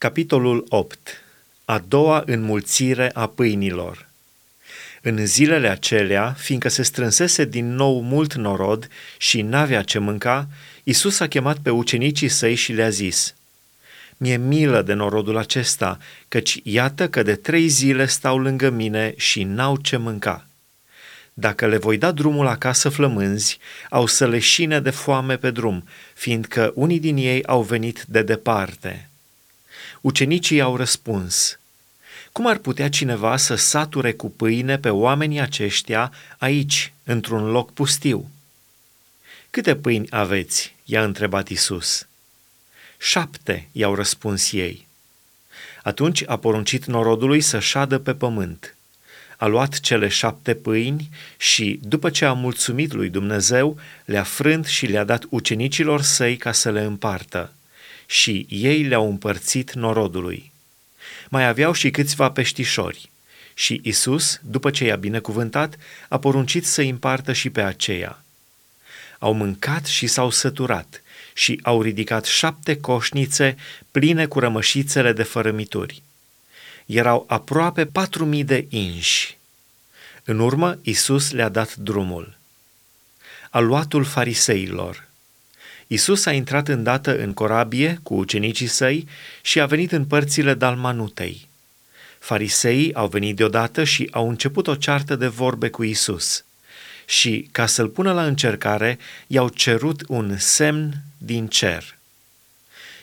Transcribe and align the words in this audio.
Capitolul 0.00 0.64
8. 0.68 1.22
A 1.64 1.78
doua 1.88 2.22
înmulțire 2.26 3.10
a 3.14 3.26
pâinilor. 3.26 4.08
În 5.02 5.26
zilele 5.26 5.68
acelea, 5.68 6.34
fiindcă 6.38 6.68
se 6.68 6.82
strânsese 6.82 7.44
din 7.44 7.74
nou 7.74 8.00
mult 8.00 8.34
norod 8.34 8.88
și 9.18 9.42
n-avea 9.42 9.82
ce 9.82 9.98
mânca, 9.98 10.48
Isus 10.82 11.20
a 11.20 11.26
chemat 11.26 11.58
pe 11.58 11.70
ucenicii 11.70 12.28
săi 12.28 12.54
și 12.54 12.72
le-a 12.72 12.88
zis, 12.88 13.34
Mie 14.16 14.36
milă 14.36 14.82
de 14.82 14.92
norodul 14.92 15.36
acesta, 15.36 15.98
căci 16.28 16.60
iată 16.62 17.08
că 17.08 17.22
de 17.22 17.34
trei 17.34 17.68
zile 17.68 18.06
stau 18.06 18.38
lângă 18.38 18.70
mine 18.70 19.14
și 19.16 19.42
n-au 19.42 19.76
ce 19.76 19.96
mânca. 19.96 20.46
Dacă 21.32 21.66
le 21.66 21.76
voi 21.76 21.98
da 21.98 22.12
drumul 22.12 22.46
acasă 22.46 22.88
flămânzi, 22.88 23.58
au 23.90 24.06
să 24.06 24.26
leșine 24.26 24.80
de 24.80 24.90
foame 24.90 25.36
pe 25.36 25.50
drum, 25.50 25.84
fiindcă 26.14 26.72
unii 26.74 27.00
din 27.00 27.16
ei 27.16 27.44
au 27.44 27.62
venit 27.62 28.04
de 28.08 28.22
departe.” 28.22 29.09
Ucenicii 30.00 30.60
au 30.60 30.76
răspuns, 30.76 31.58
Cum 32.32 32.46
ar 32.46 32.56
putea 32.56 32.88
cineva 32.88 33.36
să 33.36 33.54
sature 33.54 34.12
cu 34.12 34.30
pâine 34.30 34.78
pe 34.78 34.90
oamenii 34.90 35.40
aceștia 35.40 36.12
aici, 36.38 36.92
într-un 37.04 37.50
loc 37.50 37.72
pustiu? 37.72 38.30
Câte 39.50 39.76
pâini 39.76 40.06
aveți? 40.10 40.74
i-a 40.84 41.04
întrebat 41.04 41.48
Isus. 41.48 42.06
Șapte, 42.98 43.68
i-au 43.72 43.94
răspuns 43.94 44.52
ei. 44.52 44.86
Atunci 45.82 46.22
a 46.26 46.36
poruncit 46.36 46.84
norodului 46.84 47.40
să 47.40 47.58
șadă 47.58 47.98
pe 47.98 48.14
pământ. 48.14 48.74
A 49.36 49.46
luat 49.46 49.80
cele 49.80 50.08
șapte 50.08 50.54
pâini 50.54 51.08
și, 51.36 51.80
după 51.82 52.10
ce 52.10 52.24
a 52.24 52.32
mulțumit 52.32 52.92
lui 52.92 53.08
Dumnezeu, 53.08 53.78
le-a 54.04 54.22
frânt 54.22 54.66
și 54.66 54.86
le-a 54.86 55.04
dat 55.04 55.24
ucenicilor 55.28 56.02
săi 56.02 56.36
ca 56.36 56.52
să 56.52 56.70
le 56.70 56.80
împartă 56.80 57.52
și 58.10 58.46
ei 58.48 58.82
le-au 58.82 59.08
împărțit 59.08 59.72
norodului. 59.72 60.52
Mai 61.28 61.46
aveau 61.46 61.72
și 61.72 61.90
câțiva 61.90 62.30
peștișori 62.30 63.10
și 63.54 63.80
Isus, 63.84 64.40
după 64.42 64.70
ce 64.70 64.84
i-a 64.84 64.96
binecuvântat, 64.96 65.76
a 66.08 66.18
poruncit 66.18 66.66
să 66.66 66.82
împartă 66.82 67.32
și 67.32 67.50
pe 67.50 67.62
aceea. 67.62 68.24
Au 69.18 69.32
mâncat 69.32 69.86
și 69.86 70.06
s-au 70.06 70.30
săturat 70.30 71.02
și 71.34 71.60
au 71.62 71.82
ridicat 71.82 72.24
șapte 72.24 72.80
coșnițe 72.80 73.56
pline 73.90 74.26
cu 74.26 74.38
rămășițele 74.38 75.12
de 75.12 75.22
fărămituri. 75.22 76.02
Erau 76.86 77.24
aproape 77.28 77.86
patru 77.86 78.24
mii 78.24 78.44
de 78.44 78.66
inși. 78.68 79.38
În 80.24 80.38
urmă, 80.38 80.78
Isus 80.82 81.30
le-a 81.30 81.48
dat 81.48 81.74
drumul. 81.74 82.38
Aluatul 83.50 84.04
fariseilor– 84.04 85.04
Isus 85.92 86.26
a 86.26 86.32
intrat 86.32 86.68
îndată 86.68 87.18
în 87.18 87.32
corabie 87.32 88.00
cu 88.02 88.14
ucenicii 88.14 88.66
săi 88.66 89.06
și 89.42 89.60
a 89.60 89.66
venit 89.66 89.92
în 89.92 90.04
părțile 90.04 90.54
Dalmanutei. 90.54 91.48
Fariseii 92.18 92.94
au 92.94 93.08
venit 93.08 93.36
deodată 93.36 93.84
și 93.84 94.08
au 94.10 94.28
început 94.28 94.66
o 94.66 94.74
ceartă 94.74 95.16
de 95.16 95.26
vorbe 95.26 95.68
cu 95.68 95.82
Isus. 95.82 96.44
Și, 97.06 97.48
ca 97.52 97.66
să-l 97.66 97.88
pună 97.88 98.12
la 98.12 98.24
încercare, 98.24 98.98
i-au 99.26 99.48
cerut 99.48 100.02
un 100.08 100.36
semn 100.38 101.02
din 101.18 101.46
cer. 101.46 101.98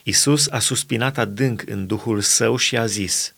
Isus 0.03 0.47
a 0.49 0.59
suspinat 0.59 1.17
adânc 1.17 1.63
în 1.65 1.87
duhul 1.87 2.21
său 2.21 2.57
și 2.57 2.77
a 2.77 2.85
zis, 2.85 3.33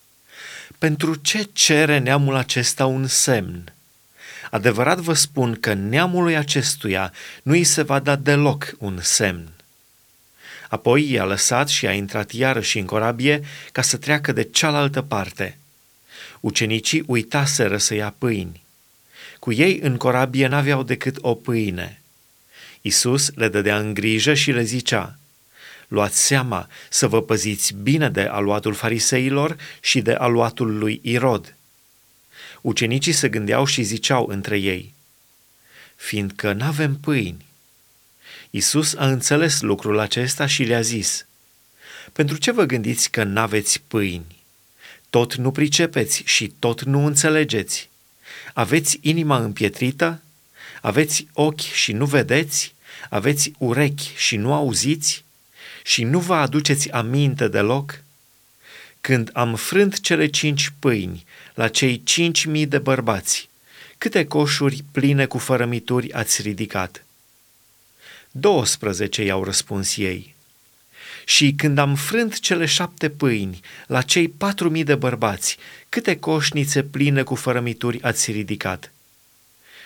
Pentru 0.78 1.16
ce 1.16 1.50
cere 1.54 1.98
neamul 1.98 2.36
acesta 2.36 2.86
un 2.86 3.08
semn?" 3.08 3.74
Adevărat 4.50 5.00
vă 5.00 5.14
spun 5.14 5.58
că 5.60 5.74
neamului 5.74 6.38
acestuia 6.38 7.14
nu 7.44 7.52
îi 7.52 7.64
se 7.64 7.82
va 7.82 8.00
da 8.00 8.16
deloc 8.16 8.76
un 8.78 9.00
semn. 9.02 9.50
Apoi 10.70 11.12
i-a 11.12 11.26
lăsat 11.26 11.68
și 11.68 11.88
a 11.88 11.94
intrat 11.94 12.32
iarăși 12.32 12.80
în 12.80 12.86
corabie 12.86 13.42
ca 13.72 13.82
să 13.82 13.98
treacă 13.98 14.32
de 14.32 14.44
cealaltă 14.44 15.02
parte. 15.02 15.58
Ucenicii 16.40 17.04
uitaseră 17.08 17.78
să 17.78 17.94
ia 17.94 18.16
pâini. 18.18 18.64
Cu 19.40 19.52
ei 19.52 19.80
în 19.82 19.98
corabie 19.98 20.48
n-aveau 20.48 20.84
decât 20.84 21.18
o 21.22 21.36
pâine. 21.36 22.02
Isus 22.82 23.32
le 23.36 23.48
dădea 23.48 23.78
în 23.78 23.94
grijă 23.94 24.34
și 24.34 24.52
le 24.52 24.64
zicea, 24.64 25.18
Luați 25.88 26.26
seama 26.26 26.68
să 26.90 27.08
vă 27.08 27.22
păziți 27.22 27.74
bine 27.74 28.10
de 28.10 28.22
aluatul 28.22 28.74
fariseilor 28.74 29.56
și 29.80 30.02
de 30.02 30.14
aluatul 30.14 30.78
lui 30.78 31.00
Irod– 31.04 31.54
Ucenicii 32.62 33.12
se 33.12 33.30
gândeau 33.30 33.66
și 33.66 33.84
ziceau 33.84 34.28
între 34.28 34.58
ei, 34.58 34.94
fiindcă 35.96 36.54
n-avem 36.54 36.96
pâini. 36.96 37.46
Isus 38.50 38.96
a 38.96 39.08
înțeles 39.08 39.62
lucrul 39.62 40.00
acesta 40.00 40.46
și 40.46 40.64
le-a 40.64 40.82
zis, 40.82 41.26
pentru 42.14 42.38
ce 42.38 42.52
vă 42.52 42.64
gândiți 42.64 43.12
că 43.12 43.24
n-aveți 43.24 43.82
pâini? 43.88 44.38
Tot 45.10 45.36
nu 45.36 45.52
pricepeți 45.52 46.22
și 46.26 46.54
tot 46.60 46.84
nu 46.84 47.06
înțelegeți. 47.06 47.90
Aveți 48.54 49.00
inima 49.02 49.38
împietrită? 49.38 50.22
Aveți 50.82 51.28
ochi 51.34 51.60
și 51.60 51.92
nu 51.92 52.06
vedeți? 52.06 52.74
Aveți 53.10 53.52
urechi 53.58 54.12
și 54.16 54.36
nu 54.36 54.54
auziți? 54.54 55.24
Și 55.84 56.04
nu 56.04 56.20
vă 56.20 56.36
aduceți 56.36 56.92
aminte 56.92 57.48
deloc? 57.48 58.04
când 59.02 59.30
am 59.34 59.56
frânt 59.56 60.00
cele 60.00 60.28
cinci 60.28 60.72
pâini 60.80 61.26
la 61.60 61.68
cei 61.68 62.04
cinci 62.04 62.46
mii 62.46 62.66
de 62.66 62.78
bărbați, 62.78 63.50
câte 63.98 64.26
coșuri 64.26 64.84
pline 64.92 65.26
cu 65.26 65.38
fărămituri 65.38 66.14
ați 66.14 66.42
ridicat? 66.42 67.06
12 68.32 69.24
i-au 69.24 69.44
răspuns 69.44 69.98
ei. 69.98 70.36
Și 71.26 71.54
când 71.54 71.78
am 71.78 71.96
frânt 71.96 72.40
cele 72.40 72.66
șapte 72.66 73.10
pâini 73.10 73.60
la 73.88 74.02
cei 74.02 74.30
patru 74.30 74.70
mii 74.70 74.84
de 74.84 74.96
bărbați, 74.96 75.58
câte 75.90 76.20
coșnițe 76.20 76.84
pline 76.84 77.24
cu 77.24 77.36
fărămituri 77.36 78.02
ați 78.02 78.32
ridicat? 78.32 78.92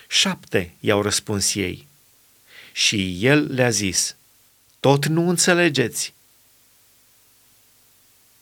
Șapte, 0.07 0.73
i-au 0.79 1.01
răspuns 1.01 1.55
ei. 1.55 1.87
Și 2.71 3.17
el 3.25 3.53
le-a 3.53 3.69
zis, 3.69 4.15
tot 4.79 5.05
nu 5.05 5.29
înțelegeți. 5.29 6.13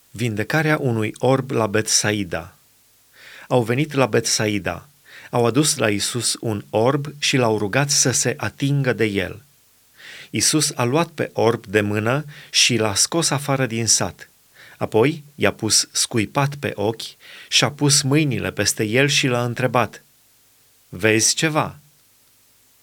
Vindecarea 0.10 0.78
unui 0.78 1.14
orb 1.18 1.52
la 1.52 1.68
Betsaida. 1.68 2.56
Au 3.48 3.64
venit 3.64 3.94
la 3.94 4.06
Betsaida, 4.06 4.88
au 5.30 5.46
adus 5.46 5.76
la 5.76 5.90
Isus 5.90 6.38
un 6.40 6.64
orb 6.70 7.14
și 7.20 7.38
l-au 7.38 7.58
rugat 7.58 7.90
să 7.90 8.12
se 8.12 8.34
atingă 8.38 8.94
de 8.94 9.06
el. 9.06 9.44
Isus 10.30 10.72
a 10.76 10.84
luat 10.84 11.08
pe 11.08 11.30
orb 11.34 11.66
de 11.66 11.82
mână 11.82 12.26
și 12.50 12.76
l-a 12.76 12.96
scos 12.96 13.30
afară 13.30 13.66
din 13.66 13.88
sat. 13.88 14.30
Apoi 14.78 15.24
i-a 15.36 15.54
pus 15.54 15.90
scuipat 15.92 16.56
pe 16.56 16.72
ochi 16.76 17.16
și-a 17.48 17.72
pus 17.72 18.02
mâinile 18.02 18.52
peste 18.52 18.84
el 18.84 19.08
și 19.08 19.28
l-a 19.28 19.44
întrebat, 19.44 20.04
Vezi 20.90 21.36
ceva?" 21.36 21.80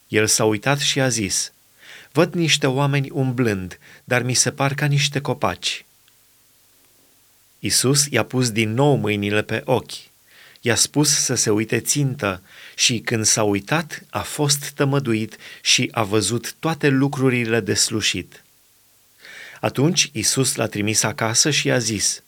El 0.08 0.26
s-a 0.26 0.44
uitat 0.44 0.78
și 0.78 1.00
a 1.00 1.08
zis, 1.08 1.52
Văd 2.12 2.34
niște 2.34 2.66
oameni 2.66 3.10
umblând, 3.10 3.78
dar 4.04 4.22
mi 4.22 4.34
se 4.34 4.50
par 4.50 4.74
ca 4.74 4.86
niște 4.86 5.20
copaci. 5.20 5.84
Isus 7.58 8.06
i-a 8.10 8.24
pus 8.24 8.50
din 8.50 8.72
nou 8.72 8.94
mâinile 8.96 9.42
pe 9.42 9.62
ochi, 9.64 10.07
i-a 10.60 10.74
spus 10.74 11.08
să 11.08 11.34
se 11.34 11.50
uite 11.50 11.80
țintă 11.80 12.42
și 12.74 12.98
când 12.98 13.24
s-a 13.24 13.42
uitat 13.42 14.02
a 14.10 14.20
fost 14.20 14.70
tămăduit 14.70 15.36
și 15.62 15.88
a 15.92 16.02
văzut 16.02 16.54
toate 16.58 16.88
lucrurile 16.88 17.60
de 17.60 17.74
slușit. 17.74 18.44
Atunci 19.60 20.10
Isus 20.12 20.54
l-a 20.54 20.66
trimis 20.66 21.02
acasă 21.02 21.50
și 21.50 21.70
a 21.70 21.78
zis, 21.78 22.22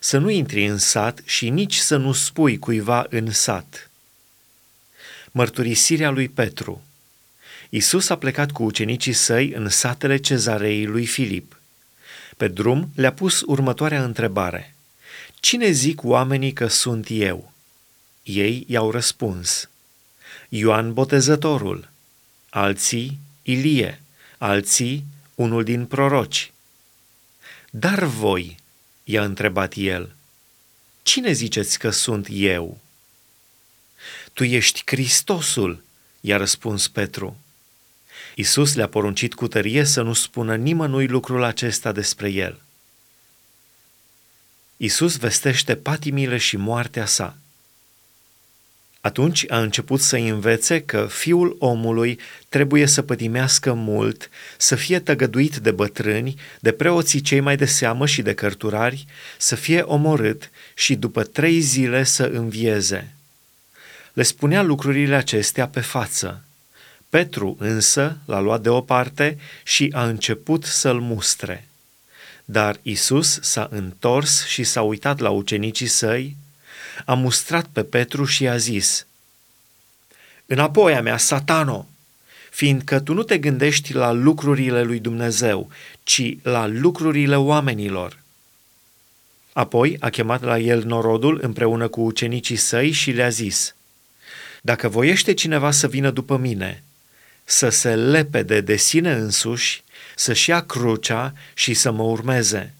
să 0.00 0.18
nu 0.18 0.30
intri 0.30 0.66
în 0.66 0.78
sat 0.78 1.20
și 1.24 1.50
nici 1.50 1.76
să 1.76 1.96
nu 1.96 2.12
spui 2.12 2.58
cuiva 2.58 3.06
în 3.10 3.30
sat. 3.32 3.90
Mărturisirea 5.30 6.10
lui 6.10 6.28
Petru 6.28 6.86
Isus 7.68 8.08
a 8.08 8.16
plecat 8.16 8.50
cu 8.50 8.62
ucenicii 8.62 9.12
săi 9.12 9.52
în 9.52 9.68
satele 9.68 10.16
cezarei 10.16 10.86
lui 10.86 11.06
Filip. 11.06 11.60
Pe 12.36 12.48
drum 12.48 12.90
le-a 12.94 13.12
pus 13.12 13.42
următoarea 13.46 14.04
întrebare. 14.04 14.75
Cine 15.40 15.70
zic 15.70 16.04
oamenii 16.04 16.52
că 16.52 16.66
sunt 16.66 17.06
eu? 17.10 17.52
Ei 18.22 18.64
i-au 18.68 18.90
răspuns. 18.90 19.68
Ioan 20.48 20.92
Botezătorul, 20.92 21.90
alții 22.50 23.18
Ilie, 23.42 24.02
alții 24.38 25.04
unul 25.34 25.64
din 25.64 25.86
proroci. 25.86 26.52
Dar 27.70 28.04
voi, 28.04 28.56
i-a 29.04 29.24
întrebat 29.24 29.74
el, 29.76 30.14
cine 31.02 31.32
ziceți 31.32 31.78
că 31.78 31.90
sunt 31.90 32.26
eu? 32.30 32.80
Tu 34.32 34.44
ești 34.44 34.82
Hristosul, 34.84 35.82
i-a 36.20 36.36
răspuns 36.36 36.88
Petru. 36.88 37.36
Isus 38.34 38.74
le-a 38.74 38.88
poruncit 38.88 39.34
cu 39.34 39.48
tărie 39.48 39.84
să 39.84 40.02
nu 40.02 40.12
spună 40.12 40.56
nimănui 40.56 41.06
lucrul 41.06 41.42
acesta 41.42 41.92
despre 41.92 42.30
el. 42.30 42.60
Isus 44.76 45.16
vestește 45.16 45.74
patimile 45.74 46.36
și 46.36 46.56
moartea 46.56 47.06
sa. 47.06 47.36
Atunci 49.00 49.44
a 49.48 49.60
început 49.60 50.00
să 50.00 50.16
învețe 50.16 50.82
că 50.82 51.06
fiul 51.10 51.56
omului 51.58 52.18
trebuie 52.48 52.86
să 52.86 53.02
pătimească 53.02 53.72
mult, 53.72 54.30
să 54.56 54.74
fie 54.74 55.00
tăgăduit 55.00 55.56
de 55.56 55.70
bătrâni, 55.70 56.34
de 56.60 56.72
preoții 56.72 57.20
cei 57.20 57.40
mai 57.40 57.56
de 57.56 57.64
seamă 57.64 58.06
și 58.06 58.22
de 58.22 58.34
cărturari, 58.34 59.06
să 59.38 59.54
fie 59.54 59.80
omorât 59.80 60.50
și 60.74 60.94
după 60.94 61.22
trei 61.22 61.60
zile 61.60 62.04
să 62.04 62.24
învieze. 62.24 63.14
Le 64.12 64.22
spunea 64.22 64.62
lucrurile 64.62 65.14
acestea 65.14 65.68
pe 65.68 65.80
față. 65.80 66.44
Petru 67.08 67.56
însă 67.58 68.18
l-a 68.24 68.40
luat 68.40 68.60
deoparte 68.60 69.38
și 69.64 69.90
a 69.92 70.06
început 70.06 70.64
să-l 70.64 71.00
mustre. 71.00 71.68
Dar 72.48 72.78
Isus 72.82 73.38
s-a 73.42 73.68
întors 73.70 74.46
și 74.46 74.64
s-a 74.64 74.82
uitat 74.82 75.18
la 75.18 75.30
ucenicii 75.30 75.86
săi, 75.86 76.36
a 77.04 77.14
mustrat 77.14 77.66
pe 77.66 77.82
Petru 77.84 78.24
și 78.24 78.48
a 78.48 78.56
zis, 78.56 79.06
Înapoi 80.46 80.94
a 80.94 81.00
mea, 81.00 81.16
satano, 81.16 81.88
fiindcă 82.50 83.00
tu 83.00 83.12
nu 83.12 83.22
te 83.22 83.38
gândești 83.38 83.92
la 83.92 84.12
lucrurile 84.12 84.82
lui 84.82 84.98
Dumnezeu, 84.98 85.70
ci 86.02 86.36
la 86.42 86.66
lucrurile 86.66 87.36
oamenilor. 87.36 88.22
Apoi 89.52 89.96
a 90.00 90.10
chemat 90.10 90.42
la 90.42 90.58
el 90.58 90.84
norodul 90.84 91.38
împreună 91.42 91.88
cu 91.88 92.00
ucenicii 92.00 92.56
săi 92.56 92.90
și 92.90 93.10
le-a 93.10 93.28
zis, 93.28 93.74
Dacă 94.62 94.88
voiește 94.88 95.34
cineva 95.34 95.70
să 95.70 95.88
vină 95.88 96.10
după 96.10 96.36
mine, 96.36 96.82
să 97.44 97.68
se 97.68 97.94
lepede 97.94 98.60
de 98.60 98.76
sine 98.76 99.12
însuși, 99.12 99.84
să-și 100.14 100.50
ia 100.50 100.60
crucea 100.60 101.34
și 101.54 101.74
să 101.74 101.90
mă 101.90 102.02
urmeze. 102.02 102.74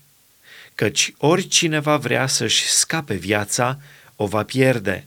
Căci 0.75 1.13
oricine 1.19 1.79
va 1.79 1.97
vrea 1.97 2.27
să-și 2.27 2.69
scape 2.69 3.15
viața, 3.15 3.79
o 4.17 4.27
va 4.27 4.43
pierde. 4.43 5.07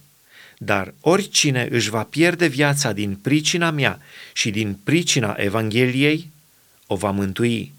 Dar 0.58 0.94
oricine 1.02 1.68
își 1.72 1.90
va 1.90 2.04
pierde 2.04 2.48
viața 2.48 2.92
din 2.92 3.16
pricina 3.16 3.72
mea 3.72 4.00
și 4.34 4.50
din 4.50 4.74
pricina 4.84 5.36
Evangheliei, 5.38 6.32
o 6.88 6.96
va 6.96 7.12
mântui. 7.12 7.72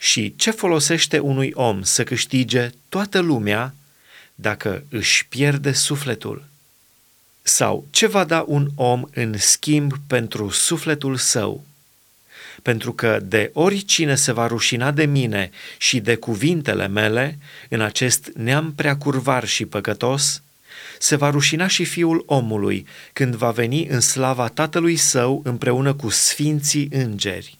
Și 0.00 0.36
ce 0.36 0.50
folosește 0.50 1.18
unui 1.18 1.50
om 1.54 1.82
să 1.82 2.04
câștige 2.04 2.70
toată 2.88 3.18
lumea 3.18 3.74
dacă 4.34 4.84
își 4.88 5.26
pierde 5.26 5.72
sufletul? 5.72 6.44
Sau 7.42 7.86
ce 7.90 8.06
va 8.06 8.24
da 8.24 8.44
un 8.46 8.68
om 8.74 9.04
în 9.14 9.38
schimb 9.38 9.92
pentru 10.06 10.48
sufletul 10.48 11.16
său? 11.16 11.64
Pentru 12.62 12.92
că 12.92 13.20
de 13.22 13.50
oricine 13.52 14.14
se 14.14 14.32
va 14.32 14.46
rușina 14.46 14.90
de 14.90 15.04
mine 15.04 15.50
și 15.78 16.00
de 16.00 16.16
cuvintele 16.16 16.88
mele, 16.88 17.38
în 17.68 17.80
acest 17.80 18.30
neam 18.34 18.72
prea 18.74 18.96
curvar 18.96 19.46
și 19.46 19.66
păcătos, 19.66 20.42
se 20.98 21.16
va 21.16 21.30
rușina 21.30 21.66
și 21.66 21.84
fiul 21.84 22.22
omului 22.26 22.86
când 23.12 23.34
va 23.34 23.50
veni 23.50 23.86
în 23.86 24.00
slava 24.00 24.48
tatălui 24.48 24.96
său 24.96 25.40
împreună 25.44 25.94
cu 25.94 26.08
sfinții 26.08 26.88
îngeri. 26.90 27.58